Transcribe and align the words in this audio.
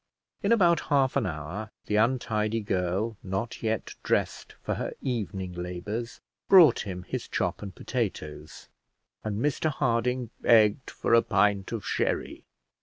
In 0.41 0.51
about 0.51 0.79
half 0.89 1.15
an 1.15 1.27
hour 1.27 1.69
the 1.85 1.97
untidy 1.97 2.59
girl, 2.61 3.17
not 3.21 3.61
yet 3.61 3.93
dressed 4.01 4.53
for 4.63 4.73
her 4.73 4.93
evening 4.99 5.53
labours, 5.53 6.19
brought 6.49 6.79
him 6.87 7.03
his 7.03 7.27
chop 7.27 7.61
and 7.61 7.75
potatoes, 7.75 8.67
and 9.23 9.39
Mr 9.39 9.69
Harding 9.69 10.31
begged 10.39 10.89
for 10.89 11.13
a 11.13 11.21
pint 11.21 11.71
of 11.71 11.85
sherry. 11.85 12.45